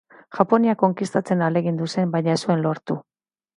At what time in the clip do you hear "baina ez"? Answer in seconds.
2.17-2.41